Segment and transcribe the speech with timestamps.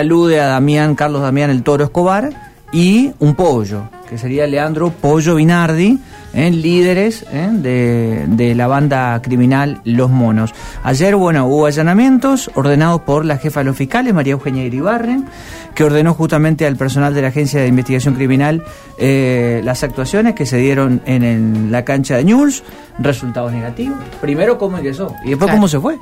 [0.00, 5.34] alude a Damián, Carlos Damián el Toro Escobar, y un pollo, que sería Leandro Pollo
[5.34, 5.98] Binardi,
[6.32, 6.50] ¿eh?
[6.50, 7.48] líderes ¿eh?
[7.52, 10.54] de, de la banda criminal Los Monos.
[10.84, 15.26] Ayer, bueno, hubo allanamientos ordenados por la jefa de los fiscales, María Eugenia Iribarren,
[15.74, 18.62] que ordenó justamente al personal de la Agencia de Investigación Criminal
[18.98, 22.62] eh, las actuaciones que se dieron en, el- la cancha de News,
[22.98, 23.96] resultados negativos.
[24.20, 25.56] Primero cómo ingresó y después Claro.
[25.58, 25.98] cómo se fue,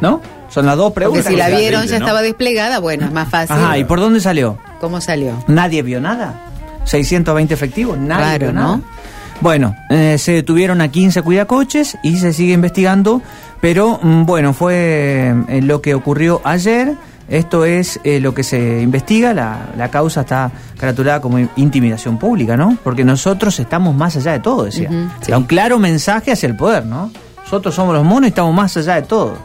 [0.00, 0.20] ¿no?
[0.48, 1.26] Son las dos Porque preguntas.
[1.26, 2.04] si la vieron ya ¿no?
[2.04, 3.54] estaba desplegada, bueno, es más fácil.
[3.56, 4.58] Ajá, ¿y por dónde salió?
[4.80, 5.32] ¿Cómo salió?
[5.46, 6.34] Nadie vio nada.
[6.84, 8.60] 620 efectivos, nadie Claro, vio ¿no?
[8.76, 8.80] nada.
[9.46, 13.22] Bueno, eh, se detuvieron a 15 cuidacoches y se sigue investigando,
[13.60, 16.96] pero mm, bueno, fue eh, lo que ocurrió ayer.
[17.28, 22.56] Esto es eh, lo que se investiga, la, la causa está caratulada como intimidación pública,
[22.56, 22.76] ¿no?
[22.82, 24.90] Porque nosotros estamos más allá de todo, decía.
[25.20, 25.30] Sí.
[25.30, 27.12] Un claro mensaje hacia el poder, ¿no?
[27.44, 29.38] Nosotros somos los monos y estamos más allá de todo.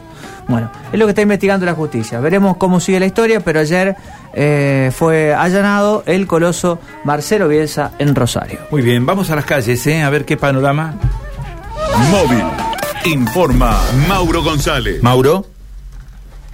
[0.48, 2.20] Bueno, es lo que está investigando la justicia.
[2.20, 3.96] Veremos cómo sigue la historia, pero ayer
[4.34, 8.60] eh, fue allanado el coloso Marcelo Bielsa en Rosario.
[8.70, 10.02] Muy bien, vamos a las calles, ¿eh?
[10.02, 10.96] A ver qué panorama.
[12.10, 12.44] Móvil.
[13.06, 15.02] Informa Mauro González.
[15.02, 15.46] Mauro.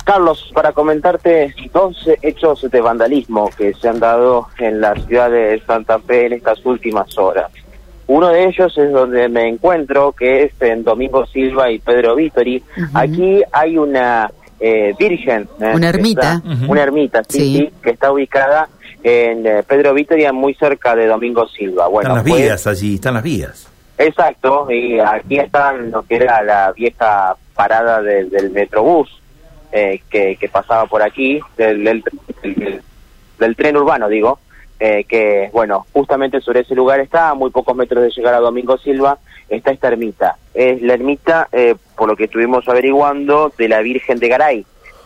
[0.06, 5.62] Carlos, para comentarte dos hechos de vandalismo que se han dado en la ciudad de
[5.68, 7.52] Santa Fe en estas últimas horas.
[8.08, 12.64] Uno de ellos es donde me encuentro, que es en Domingo Silva y Pedro Vítori.
[12.94, 15.48] Aquí hay una eh, virgen.
[15.62, 16.36] eh, Una ermita.
[16.36, 16.68] está-.
[16.72, 17.58] Una ermita, sí, Sí.
[17.58, 18.70] sí, que está ubicada
[19.04, 21.88] en eh, Pedro Vítori, muy cerca de Domingo Silva.
[21.88, 23.68] Bueno, están las fue- vías allí, están las vías.
[24.00, 29.10] Exacto, y aquí están lo que era la vieja parada del, del Metrobús
[29.72, 32.04] eh, que, que pasaba por aquí, del, del,
[32.44, 32.82] del-
[33.40, 34.40] del tren urbano, digo,
[34.80, 38.40] eh, que, bueno, justamente sobre ese lugar está, a muy pocos metros de llegar a
[38.40, 39.18] Domingo Silva,
[39.50, 40.38] está esta ermita.
[40.54, 44.66] Es la ermita, eh, por lo que estuvimos averiguando, de la Virgen de Garay,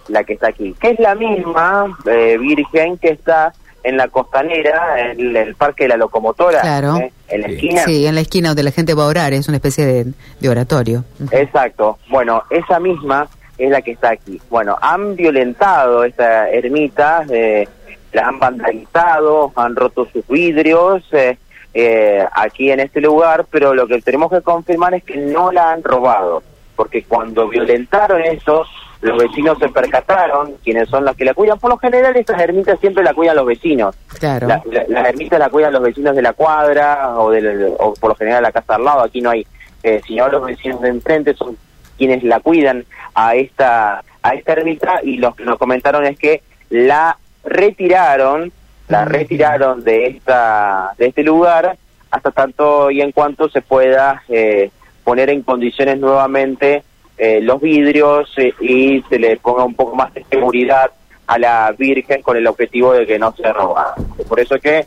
[0.10, 5.12] la que está aquí, que es la misma eh, Virgen que está en la costanera,
[5.12, 6.98] en el Parque de la Locomotora, Claro.
[6.98, 7.54] eh, en la Sí.
[7.56, 7.82] esquina.
[7.86, 10.06] Sí, en la esquina donde la gente va a orar, es una especie de,
[10.40, 11.04] de oratorio.
[11.32, 11.98] Exacto.
[12.10, 13.28] Bueno, esa misma
[13.58, 14.40] es la que está aquí.
[14.50, 17.68] Bueno, han violentado esta ermita, eh,
[18.14, 21.38] la han vandalizado, han roto sus vidrios eh,
[21.74, 25.72] eh, aquí en este lugar, pero lo que tenemos que confirmar es que no la
[25.72, 26.44] han robado,
[26.76, 28.66] porque cuando violentaron eso,
[29.02, 31.58] los vecinos se percataron, quienes son los que la cuidan.
[31.58, 33.96] Por lo general, estas ermitas siempre la cuidan los vecinos.
[34.20, 34.48] Claro.
[34.48, 38.12] La, la, las ermitas la cuidan los vecinos de la cuadra o, del, o por
[38.12, 39.02] lo general la casa al lado.
[39.02, 39.48] Aquí no hay,
[39.82, 41.58] eh, sino los vecinos de enfrente son
[41.98, 46.42] quienes la cuidan a esta a esta ermita y lo que nos comentaron es que
[46.70, 48.52] la retiraron,
[48.88, 49.10] la Mm.
[49.10, 51.78] retiraron de esta de este lugar
[52.10, 54.70] hasta tanto y en cuanto se pueda eh,
[55.04, 56.84] poner en condiciones nuevamente
[57.18, 60.92] eh, los vidrios eh, y se le ponga un poco más de seguridad
[61.28, 63.96] a la Virgen con el objetivo de que no se roba.
[64.28, 64.86] Por eso es que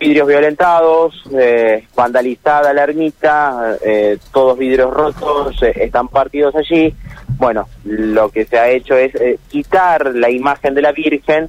[0.00, 6.92] vidrios violentados, eh, vandalizada la ermita, eh, todos vidrios rotos, están partidos allí.
[7.36, 11.48] Bueno, lo que se ha hecho es eh, quitar la imagen de la Virgen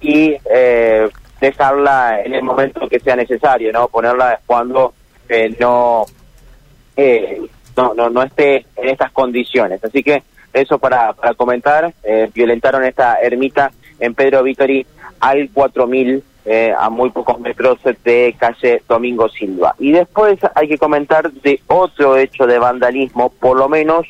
[0.00, 1.08] y eh,
[1.40, 3.88] dejarla en el momento que sea necesario, ¿no?
[3.88, 4.94] Ponerla cuando
[5.28, 6.06] eh, no,
[6.96, 7.40] eh,
[7.76, 9.82] no, no, no esté en estas condiciones.
[9.84, 13.70] Así que eso para, para comentar, eh, violentaron esta ermita
[14.00, 14.86] en Pedro Vítori
[15.20, 19.74] al 4000 eh, a muy pocos metros de calle Domingo Silva.
[19.78, 24.06] Y después hay que comentar de otro hecho de vandalismo, por lo menos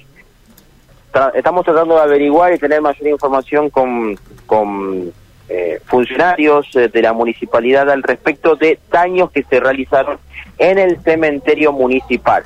[1.13, 5.13] tra- estamos tratando de averiguar y tener mayor información con, con
[5.49, 10.19] eh, funcionarios eh, de la municipalidad al respecto de daños que se realizaron
[10.59, 12.43] en el cementerio municipal.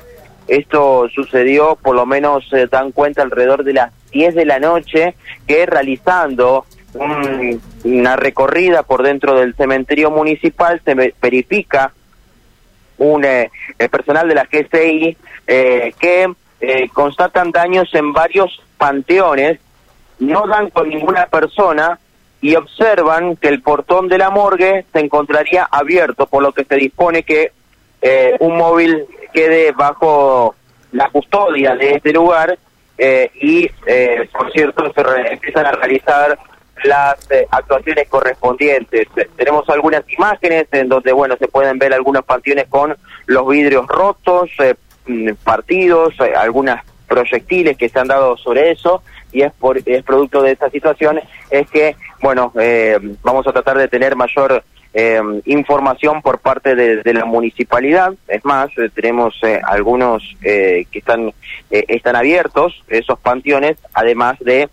[0.47, 5.15] Esto sucedió, por lo menos se dan cuenta, alrededor de las 10 de la noche,
[5.47, 11.93] que realizando un- una recorrida por dentro del cementerio municipal se ve- verifica
[12.97, 13.49] un eh,
[13.89, 19.59] personal de la GCI eh, que eh, constatan daños en varios panteones,
[20.19, 21.97] no dan con ninguna persona
[22.41, 26.75] y observan que el portón de la morgue se encontraría abierto, por lo que se
[26.75, 27.51] dispone que
[28.01, 30.55] eh, un móvil quede bajo
[30.91, 32.57] la custodia de este lugar
[32.97, 36.37] eh, y, eh, por cierto, se empiezan a realizar
[36.83, 39.07] las eh, actuaciones correspondientes.
[39.35, 42.95] Tenemos algunas imágenes en donde, bueno, se pueden ver algunos panteones con
[43.27, 44.75] los vidrios rotos, eh,
[45.07, 49.03] mm, partidos, eh, algunas proyectiles que se han dado sobre eso
[49.33, 51.19] y es por es producto de esta situación
[51.49, 54.63] es que bueno eh, vamos a tratar de tener mayor
[54.93, 60.85] eh, información por parte de, de la municipalidad es más eh, tenemos eh, algunos eh,
[60.89, 61.33] que están
[61.69, 64.69] eh, están abiertos esos panteones además de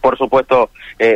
[0.00, 0.70] por supuesto,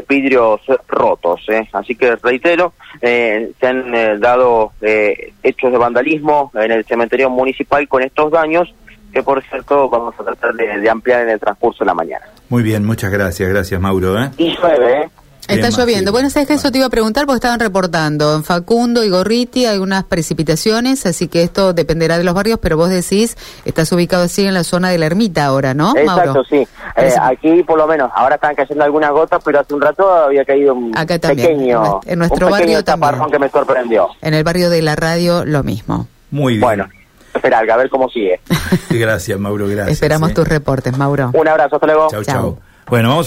[0.08, 1.44] vidrios rotos.
[1.49, 1.69] ¿eh?
[1.72, 2.72] Así que reitero,
[3.02, 8.72] eh, se han dado hechos de vandalismo en el cementerio municipal con estos daños,
[9.12, 12.26] que por cierto vamos a tratar de, de ampliar en el transcurso de la mañana.
[12.49, 14.23] Muy bien, muchas gracias, gracias Mauro.
[14.23, 14.31] ¿eh?
[14.38, 15.11] Y llueve, ¿eh?
[15.49, 16.11] Está Bien, lloviendo.
[16.11, 19.64] Bueno, sabes que eso te iba a preguntar porque estaban reportando en Facundo y Gorriti
[19.64, 24.44] algunas precipitaciones, así que esto dependerá de los barrios, pero vos decís, estás ubicado así
[24.44, 26.44] en la zona de la ermita ahora, ¿no, Exacto, Mauro?
[26.50, 26.67] sí.
[26.97, 30.44] Eh, aquí por lo menos, ahora están cayendo algunas gotas, pero hace un rato había
[30.44, 33.31] caído un Acá también, pequeño, en nuestro un pequeño barrio también.
[33.31, 34.08] que me sorprendió.
[34.23, 36.08] En el barrio de la radio lo mismo.
[36.32, 36.62] Muy bien.
[36.62, 36.88] Bueno,
[37.36, 38.40] espera, a ver cómo sigue.
[38.90, 39.88] Gracias, Mauro, gracias.
[39.94, 40.34] Esperamos ¿eh?
[40.34, 41.30] tus reportes, Mauro.
[41.32, 42.08] Un abrazo, hasta luego.
[42.10, 42.34] Chau, Chau.
[42.34, 42.58] chau.
[42.88, 43.24] Bueno, vamos